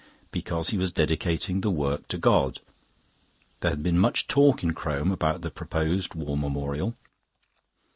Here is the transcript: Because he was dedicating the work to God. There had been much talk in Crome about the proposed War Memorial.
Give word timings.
Because 0.31 0.71
he 0.71 0.79
was 0.79 0.91
dedicating 0.91 1.61
the 1.61 1.69
work 1.69 2.07
to 2.07 2.17
God. 2.17 2.59
There 3.59 3.69
had 3.69 3.83
been 3.83 3.99
much 3.99 4.27
talk 4.27 4.63
in 4.63 4.73
Crome 4.73 5.11
about 5.11 5.41
the 5.41 5.51
proposed 5.51 6.15
War 6.15 6.35
Memorial. 6.35 6.95